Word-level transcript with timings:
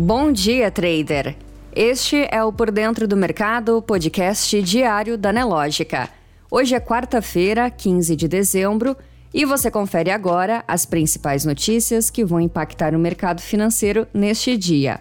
Bom 0.00 0.30
dia, 0.30 0.70
trader! 0.70 1.34
Este 1.74 2.28
é 2.30 2.44
o 2.44 2.52
Por 2.52 2.70
Dentro 2.70 3.08
do 3.08 3.16
Mercado, 3.16 3.82
podcast 3.82 4.62
diário 4.62 5.18
da 5.18 5.32
Nelógica. 5.32 6.08
Hoje 6.48 6.76
é 6.76 6.78
quarta-feira, 6.78 7.68
15 7.68 8.14
de 8.14 8.28
dezembro, 8.28 8.96
e 9.34 9.44
você 9.44 9.72
confere 9.72 10.12
agora 10.12 10.62
as 10.68 10.86
principais 10.86 11.44
notícias 11.44 12.10
que 12.10 12.24
vão 12.24 12.40
impactar 12.40 12.94
o 12.94 12.98
mercado 12.98 13.40
financeiro 13.40 14.06
neste 14.14 14.56
dia. 14.56 15.00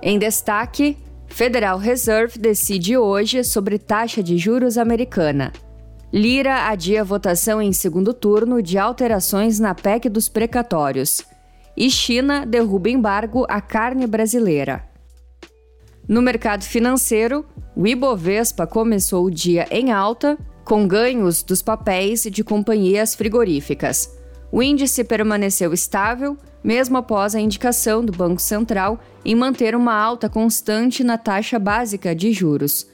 Em 0.00 0.16
destaque, 0.16 0.96
Federal 1.26 1.76
Reserve 1.76 2.38
decide 2.38 2.96
hoje 2.96 3.42
sobre 3.42 3.80
taxa 3.80 4.22
de 4.22 4.38
juros 4.38 4.78
americana. 4.78 5.52
Lira 6.12 6.68
adia 6.68 7.02
votação 7.02 7.60
em 7.60 7.72
segundo 7.72 8.14
turno 8.14 8.62
de 8.62 8.78
alterações 8.78 9.58
na 9.58 9.74
PEC 9.74 10.08
dos 10.08 10.28
precatórios. 10.28 11.33
E 11.76 11.90
China 11.90 12.46
derruba 12.46 12.88
embargo 12.88 13.44
à 13.48 13.60
carne 13.60 14.06
brasileira. 14.06 14.84
No 16.06 16.20
mercado 16.20 16.62
financeiro, 16.64 17.44
o 17.74 17.86
Ibovespa 17.86 18.66
começou 18.66 19.24
o 19.24 19.30
dia 19.30 19.66
em 19.70 19.90
alta, 19.90 20.38
com 20.64 20.86
ganhos 20.86 21.42
dos 21.42 21.62
papéis 21.62 22.22
de 22.22 22.44
companhias 22.44 23.14
frigoríficas. 23.14 24.10
O 24.52 24.62
índice 24.62 25.02
permaneceu 25.02 25.72
estável, 25.72 26.36
mesmo 26.62 26.96
após 26.96 27.34
a 27.34 27.40
indicação 27.40 28.04
do 28.04 28.12
Banco 28.12 28.40
Central 28.40 29.00
em 29.24 29.34
manter 29.34 29.74
uma 29.74 29.94
alta 29.94 30.28
constante 30.28 31.02
na 31.02 31.18
taxa 31.18 31.58
básica 31.58 32.14
de 32.14 32.32
juros. 32.32 32.86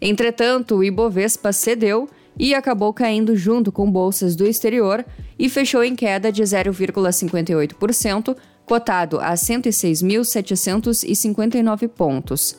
Entretanto, 0.00 0.76
o 0.76 0.84
Ibovespa 0.84 1.52
cedeu 1.52 2.08
e 2.38 2.54
acabou 2.54 2.92
caindo 2.92 3.36
junto 3.36 3.70
com 3.70 3.90
bolsas 3.90 4.36
do 4.36 4.46
exterior 4.46 5.04
e 5.38 5.48
fechou 5.48 5.84
em 5.84 5.94
queda 5.94 6.32
de 6.32 6.42
0,58%, 6.42 8.36
cotado 8.66 9.20
a 9.20 9.34
106.759 9.34 11.88
pontos. 11.88 12.58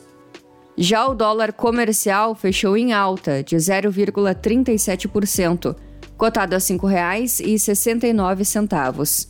Já 0.76 1.06
o 1.06 1.14
dólar 1.14 1.52
comercial 1.52 2.34
fechou 2.34 2.76
em 2.76 2.92
alta 2.92 3.40
de 3.42 3.56
0,37%, 3.56 5.74
cotado 6.16 6.54
a 6.54 6.58
R$ 6.58 6.64
5,69. 6.64 9.28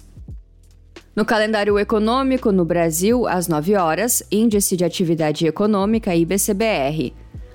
No 1.14 1.24
calendário 1.24 1.78
econômico 1.78 2.50
no 2.52 2.62
Brasil, 2.64 3.26
às 3.26 3.48
9 3.48 3.74
horas, 3.74 4.22
Índice 4.30 4.76
de 4.76 4.84
Atividade 4.84 5.44
Econômica 5.46 6.14
IBCBR. 6.14 7.12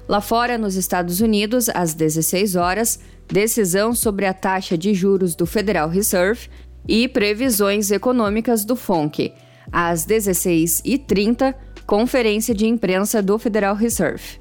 Lá 0.08 0.22
fora, 0.22 0.56
nos 0.58 0.76
Estados 0.76 1.22
Unidos, 1.22 1.70
às 1.70 1.94
16 1.94 2.56
horas, 2.56 3.00
decisão 3.28 3.94
sobre 3.94 4.26
a 4.26 4.34
taxa 4.34 4.78
de 4.78 4.94
juros 4.94 5.36
do 5.36 5.46
Federal 5.46 5.90
Reserve 5.90 6.50
e 6.88 7.08
previsões 7.08 7.92
econômicas 7.92 8.64
do 8.64 8.76
FONC. 8.76 9.34
Às 9.72 10.06
16h30, 10.06 11.56
conferência 11.86 12.54
de 12.54 12.68
imprensa 12.68 13.22
do 13.22 13.38
Federal 13.38 13.76
Reserve. 13.76 14.40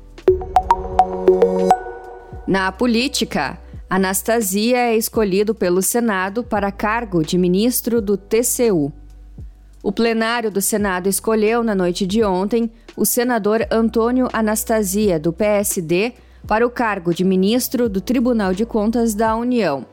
Na 2.47 2.71
política, 2.71 3.59
Anastasia 3.89 4.77
é 4.77 4.97
escolhido 4.97 5.55
pelo 5.55 5.81
Senado 5.81 6.43
para 6.43 6.71
cargo 6.73 7.23
de 7.23 7.39
ministro 7.39 8.03
do 8.03 8.17
TCU. 8.17 8.93
O 9.83 9.93
plenário 9.93 10.51
do 10.51 10.61
Senado 10.61 11.09
escolheu, 11.09 11.63
na 11.63 11.75
noite 11.75 12.07
de 12.07 12.25
ontem, 12.25 12.71
o 12.97 13.05
senador 13.05 13.67
Antônio 13.71 14.29
Anastasia, 14.33 15.19
do 15.19 15.31
PSD, 15.33 16.15
para 16.47 16.67
o 16.67 16.71
cargo 16.71 17.15
de 17.15 17.25
ministro 17.25 17.89
do 17.89 18.01
Tribunal 18.01 18.53
de 18.53 18.67
Contas 18.67 19.15
da 19.15 19.35
União. 19.37 19.87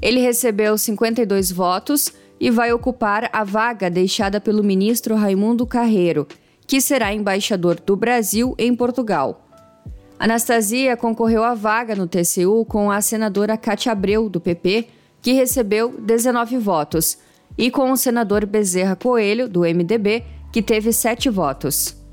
Ele 0.00 0.20
recebeu 0.20 0.76
52 0.76 1.50
votos 1.50 2.12
e 2.38 2.50
vai 2.50 2.72
ocupar 2.72 3.30
a 3.32 3.44
vaga 3.44 3.88
deixada 3.88 4.40
pelo 4.40 4.62
ministro 4.62 5.14
Raimundo 5.14 5.66
Carreiro, 5.66 6.26
que 6.66 6.80
será 6.80 7.12
embaixador 7.12 7.80
do 7.80 7.96
Brasil 7.96 8.54
em 8.58 8.74
Portugal. 8.74 9.46
Anastasia 10.18 10.96
concorreu 10.96 11.42
à 11.42 11.54
vaga 11.54 11.94
no 11.94 12.06
TCU 12.06 12.64
com 12.64 12.90
a 12.90 13.00
senadora 13.00 13.56
Cátia 13.56 13.92
Abreu, 13.92 14.28
do 14.28 14.40
PP, 14.40 14.88
que 15.20 15.32
recebeu 15.32 15.94
19 15.98 16.58
votos 16.58 17.18
e 17.56 17.70
com 17.70 17.90
o 17.90 17.96
senador 17.96 18.46
Bezerra 18.46 18.96
Coelho, 18.96 19.48
do 19.48 19.60
MDB, 19.60 20.24
que 20.52 20.62
teve 20.62 20.92
sete 20.92 21.28
votos. 21.28 22.03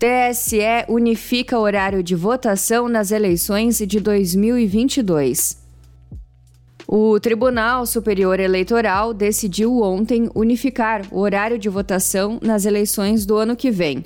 TSE 0.00 0.86
unifica 0.88 1.58
horário 1.58 2.02
de 2.02 2.14
votação 2.14 2.88
nas 2.88 3.10
eleições 3.10 3.76
de 3.76 4.00
2022. 4.00 5.58
O 6.88 7.20
Tribunal 7.20 7.84
Superior 7.84 8.40
Eleitoral 8.40 9.12
decidiu 9.12 9.82
ontem 9.82 10.30
unificar 10.34 11.02
o 11.10 11.18
horário 11.18 11.58
de 11.58 11.68
votação 11.68 12.38
nas 12.40 12.64
eleições 12.64 13.26
do 13.26 13.36
ano 13.36 13.54
que 13.54 13.70
vem. 13.70 14.02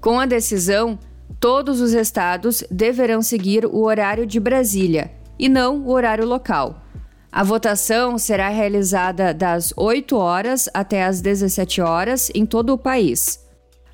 Com 0.00 0.18
a 0.18 0.26
decisão, 0.26 0.98
todos 1.38 1.80
os 1.80 1.92
estados 1.92 2.64
deverão 2.68 3.22
seguir 3.22 3.64
o 3.64 3.84
horário 3.84 4.26
de 4.26 4.40
Brasília 4.40 5.12
e 5.38 5.48
não 5.48 5.78
o 5.82 5.92
horário 5.92 6.26
local. 6.26 6.82
A 7.30 7.44
votação 7.44 8.18
será 8.18 8.48
realizada 8.48 9.32
das 9.32 9.72
8 9.76 10.16
horas 10.16 10.68
até 10.74 11.04
as 11.04 11.20
17 11.20 11.80
horas 11.80 12.32
em 12.34 12.44
todo 12.44 12.72
o 12.72 12.78
país. 12.78 13.48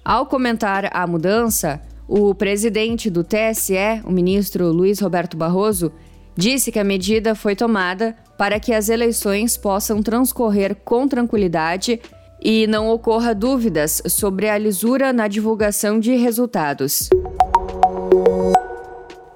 Ao 0.07 0.25
comentar 0.25 0.89
a 0.93 1.05
mudança, 1.05 1.83
o 2.07 2.33
presidente 2.33 3.11
do 3.11 3.25
TSE, 3.25 3.75
o 4.05 4.13
ministro 4.13 4.71
Luiz 4.71 5.01
Roberto 5.01 5.37
Barroso, 5.37 5.91
disse 6.37 6.71
que 6.71 6.79
a 6.79 6.85
medida 6.85 7.35
foi 7.35 7.57
tomada 7.57 8.15
para 8.39 8.61
que 8.61 8.73
as 8.73 8.89
eleições 8.89 9.57
possam 9.57 10.01
transcorrer 10.05 10.77
com 10.77 11.09
tranquilidade 11.09 12.01
e 12.41 12.69
não 12.69 12.89
ocorra 12.89 13.35
dúvidas 13.35 14.01
sobre 14.07 14.49
a 14.49 14.57
lisura 14.57 15.13
na 15.13 15.27
divulgação 15.27 15.99
de 15.99 16.15
resultados. 16.15 17.11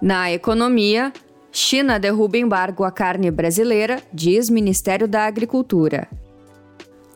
Na 0.00 0.30
economia, 0.30 1.12
China 1.50 1.98
derruba 1.98 2.38
embargo 2.38 2.84
à 2.84 2.92
carne 2.92 3.28
brasileira, 3.28 4.00
diz 4.14 4.48
Ministério 4.48 5.08
da 5.08 5.24
Agricultura. 5.24 6.06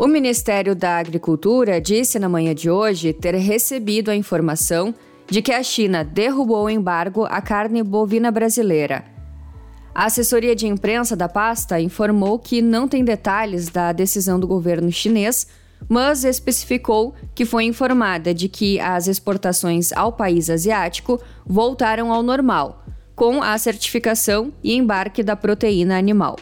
O 0.04 0.06
Ministério 0.06 0.74
da 0.74 0.98
Agricultura 0.98 1.80
disse 1.80 2.18
na 2.18 2.28
manhã 2.28 2.54
de 2.54 2.68
hoje 2.68 3.14
ter 3.14 3.34
recebido 3.36 4.10
a 4.10 4.14
informação 4.14 4.94
de 5.26 5.40
que 5.40 5.50
a 5.50 5.62
China 5.62 6.04
derrubou 6.04 6.64
o 6.64 6.68
embargo 6.68 7.24
à 7.24 7.40
carne 7.40 7.82
bovina 7.82 8.30
brasileira. 8.30 9.02
A 9.94 10.04
assessoria 10.04 10.54
de 10.54 10.66
imprensa 10.66 11.16
da 11.16 11.26
pasta 11.26 11.80
informou 11.80 12.38
que 12.38 12.60
não 12.60 12.86
tem 12.86 13.02
detalhes 13.02 13.70
da 13.70 13.92
decisão 13.92 14.38
do 14.38 14.46
governo 14.46 14.92
chinês, 14.92 15.46
mas 15.88 16.22
especificou 16.22 17.14
que 17.34 17.46
foi 17.46 17.64
informada 17.64 18.34
de 18.34 18.46
que 18.46 18.78
as 18.80 19.08
exportações 19.08 19.90
ao 19.90 20.12
país 20.12 20.50
asiático 20.50 21.18
voltaram 21.46 22.12
ao 22.12 22.22
normal 22.22 22.84
com 23.16 23.42
a 23.42 23.56
certificação 23.56 24.52
e 24.62 24.74
embarque 24.74 25.22
da 25.22 25.34
proteína 25.34 25.96
animal. 25.96 26.36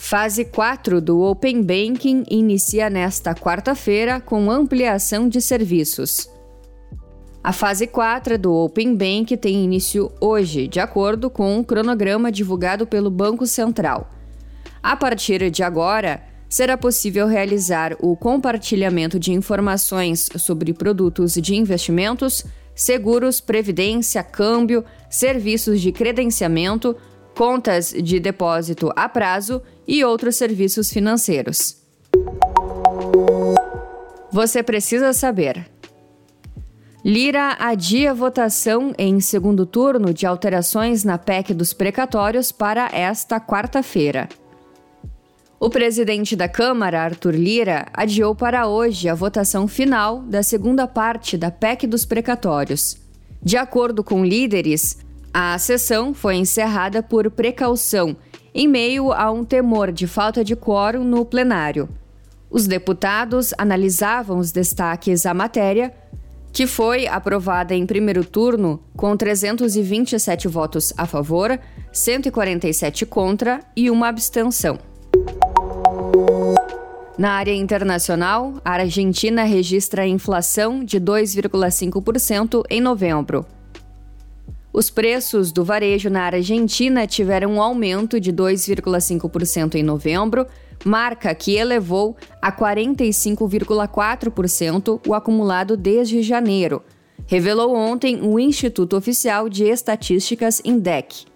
Fase 0.00 0.44
4 0.44 1.02
do 1.02 1.20
Open 1.20 1.60
Banking 1.60 2.24
inicia 2.30 2.88
nesta 2.88 3.34
quarta-feira 3.34 4.20
com 4.20 4.48
ampliação 4.48 5.28
de 5.28 5.42
serviços. 5.42 6.30
A 7.42 7.52
fase 7.52 7.86
4 7.86 8.38
do 8.38 8.54
Open 8.54 8.94
Bank 8.94 9.36
tem 9.36 9.62
início 9.64 10.10
hoje, 10.20 10.68
de 10.68 10.78
acordo 10.78 11.28
com 11.28 11.58
um 11.58 11.64
cronograma 11.64 12.30
divulgado 12.30 12.86
pelo 12.86 13.10
Banco 13.10 13.44
Central. 13.44 14.08
A 14.80 14.96
partir 14.96 15.50
de 15.50 15.64
agora, 15.64 16.22
será 16.48 16.78
possível 16.78 17.26
realizar 17.26 17.94
o 18.00 18.16
compartilhamento 18.16 19.18
de 19.18 19.32
informações 19.32 20.28
sobre 20.36 20.72
produtos 20.72 21.34
de 21.34 21.56
investimentos, 21.56 22.46
seguros, 22.74 23.40
previdência, 23.40 24.22
câmbio, 24.22 24.84
serviços 25.10 25.80
de 25.80 25.90
credenciamento, 25.90 26.96
contas 27.38 27.94
de 27.96 28.18
depósito 28.18 28.90
a 28.96 29.08
prazo 29.08 29.62
e 29.86 30.02
outros 30.02 30.34
serviços 30.34 30.92
financeiros. 30.92 31.76
Você 34.32 34.60
precisa 34.60 35.12
saber. 35.12 35.70
Lira 37.04 37.56
adia 37.60 38.12
votação 38.12 38.92
em 38.98 39.20
segundo 39.20 39.64
turno 39.64 40.12
de 40.12 40.26
alterações 40.26 41.04
na 41.04 41.16
PEC 41.16 41.54
dos 41.54 41.72
precatórios 41.72 42.50
para 42.50 42.90
esta 42.92 43.38
quarta-feira. 43.38 44.28
O 45.60 45.70
presidente 45.70 46.34
da 46.34 46.48
Câmara, 46.48 47.02
Arthur 47.04 47.36
Lira, 47.36 47.86
adiou 47.92 48.34
para 48.34 48.66
hoje 48.66 49.08
a 49.08 49.14
votação 49.14 49.68
final 49.68 50.22
da 50.22 50.42
segunda 50.42 50.88
parte 50.88 51.38
da 51.38 51.52
PEC 51.52 51.86
dos 51.86 52.04
precatórios. 52.04 52.96
De 53.40 53.56
acordo 53.56 54.02
com 54.02 54.24
líderes, 54.24 54.98
a 55.40 55.56
sessão 55.56 56.12
foi 56.12 56.34
encerrada 56.34 57.00
por 57.00 57.30
precaução, 57.30 58.16
em 58.52 58.66
meio 58.66 59.12
a 59.12 59.30
um 59.30 59.44
temor 59.44 59.92
de 59.92 60.04
falta 60.04 60.42
de 60.42 60.56
quórum 60.56 61.04
no 61.04 61.24
plenário. 61.24 61.88
Os 62.50 62.66
deputados 62.66 63.54
analisavam 63.56 64.38
os 64.38 64.50
destaques 64.50 65.24
à 65.24 65.32
matéria, 65.32 65.94
que 66.52 66.66
foi 66.66 67.06
aprovada 67.06 67.72
em 67.72 67.86
primeiro 67.86 68.24
turno 68.24 68.82
com 68.96 69.16
327 69.16 70.48
votos 70.48 70.92
a 70.96 71.06
favor, 71.06 71.56
147 71.92 73.06
contra 73.06 73.60
e 73.76 73.92
uma 73.92 74.08
abstenção. 74.08 74.76
Na 77.16 77.34
área 77.34 77.54
internacional, 77.54 78.54
a 78.64 78.72
Argentina 78.72 79.44
registra 79.44 80.04
inflação 80.04 80.82
de 80.82 81.00
2,5% 81.00 82.64
em 82.68 82.80
novembro. 82.80 83.46
Os 84.78 84.90
preços 84.90 85.50
do 85.50 85.64
varejo 85.64 86.08
na 86.08 86.26
Argentina 86.26 87.04
tiveram 87.04 87.54
um 87.54 87.60
aumento 87.60 88.20
de 88.20 88.32
2,5% 88.32 89.74
em 89.74 89.82
novembro, 89.82 90.46
marca 90.84 91.34
que 91.34 91.56
elevou 91.56 92.16
a 92.40 92.52
45,4% 92.52 95.00
o 95.04 95.14
acumulado 95.14 95.76
desde 95.76 96.22
janeiro, 96.22 96.80
revelou 97.26 97.74
ontem 97.74 98.20
o 98.22 98.38
Instituto 98.38 98.96
Oficial 98.96 99.48
de 99.48 99.64
Estatísticas 99.64 100.62
INDEC. 100.64 101.26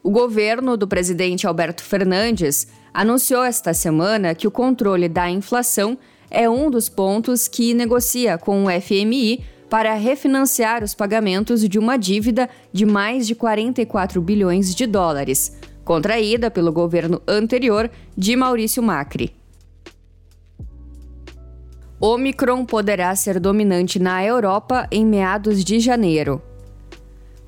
O 0.00 0.12
governo 0.12 0.76
do 0.76 0.86
presidente 0.86 1.44
Alberto 1.44 1.82
Fernandes 1.82 2.68
anunciou 2.94 3.42
esta 3.42 3.74
semana 3.74 4.32
que 4.32 4.46
o 4.46 4.50
controle 4.52 5.08
da 5.08 5.28
inflação 5.28 5.98
é 6.30 6.48
um 6.48 6.70
dos 6.70 6.88
pontos 6.88 7.48
que 7.48 7.74
negocia 7.74 8.38
com 8.38 8.66
o 8.66 8.68
FMI 8.70 9.55
para 9.68 9.94
refinanciar 9.94 10.84
os 10.84 10.94
pagamentos 10.94 11.66
de 11.68 11.78
uma 11.78 11.96
dívida 11.96 12.48
de 12.72 12.86
mais 12.86 13.26
de 13.26 13.34
44 13.34 14.20
bilhões 14.20 14.74
de 14.74 14.86
dólares, 14.86 15.56
contraída 15.84 16.50
pelo 16.50 16.72
governo 16.72 17.20
anterior 17.26 17.90
de 18.16 18.36
Maurício 18.36 18.82
Macri. 18.82 19.34
Omicron 21.98 22.64
poderá 22.64 23.14
ser 23.16 23.40
dominante 23.40 23.98
na 23.98 24.22
Europa 24.22 24.86
em 24.90 25.04
meados 25.04 25.64
de 25.64 25.80
janeiro. 25.80 26.42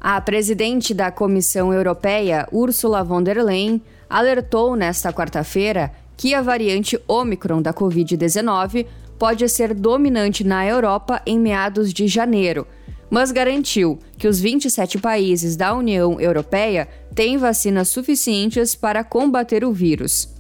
A 0.01 0.21
presidente 0.21 0.95
da 0.95 1.11
Comissão 1.11 1.73
Europeia, 1.73 2.49
Ursula 2.51 3.05
von 3.05 3.23
der 3.23 3.45
Leyen, 3.45 3.83
alertou 4.09 4.75
nesta 4.75 5.13
quarta-feira 5.13 5.93
que 6.17 6.35
a 6.35 6.41
variante 6.41 6.99
Omicron 7.07 7.61
da 7.61 7.75
Covid-19 7.75 8.87
pode 9.19 9.49
ser 9.49 9.75
dominante 9.75 10.45
na 10.45 10.67
Europa 10.67 11.21
em 11.27 11.39
meados 11.39 11.93
de 11.93 12.07
janeiro, 12.07 12.67
mas 13.11 13.33
garantiu 13.33 13.99
que 14.17 14.29
os 14.29 14.39
27 14.39 14.99
países 14.99 15.57
da 15.57 15.75
União 15.75 16.21
Europeia 16.21 16.89
têm 17.15 17.37
vacinas 17.37 17.89
suficientes 17.89 18.75
para 18.75 19.03
combater 19.03 19.65
o 19.65 19.73
vírus. 19.73 20.35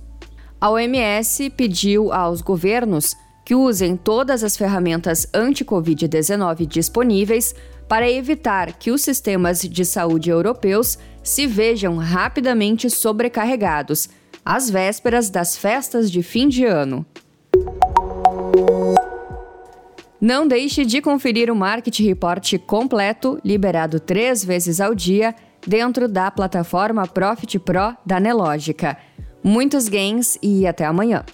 A 0.61 0.71
OMS 0.71 1.51
pediu 1.51 2.13
aos 2.13 2.41
governos 2.41 3.15
que 3.45 3.55
usem 3.55 3.97
todas 3.97 4.45
as 4.45 4.57
ferramentas 4.57 5.27
anti-Covid-19 5.33 6.67
disponíveis 6.67 7.55
para 7.89 8.11
evitar 8.11 8.75
que 8.75 8.91
os 8.91 9.01
sistemas 9.01 9.63
de 9.63 9.85
saúde 9.85 10.29
europeus 10.29 10.99
se 11.23 11.47
vejam 11.47 11.97
rapidamente 11.97 12.91
sobrecarregados, 12.91 14.11
às 14.45 14.69
vésperas 14.69 15.31
das 15.31 15.57
festas 15.57 16.11
de 16.11 16.23
fim 16.23 16.49
de 16.49 16.65
ano. 16.65 17.07
Não 20.20 20.49
deixe 20.49 20.85
de 20.85 21.00
conferir 21.00 21.49
o 21.49 21.55
Market 21.55 22.00
Report 22.00 22.59
completo, 22.67 23.38
liberado 23.44 24.00
três 24.00 24.44
vezes 24.44 24.81
ao 24.81 24.93
dia, 24.93 25.32
dentro 25.65 26.09
da 26.09 26.29
plataforma 26.29 27.06
Profit 27.06 27.59
Pro 27.61 27.97
da 28.05 28.19
Nelogica. 28.19 28.97
Muitos 29.44 29.88
gains 29.88 30.37
e 30.43 30.67
até 30.67 30.85
amanhã. 30.85 31.25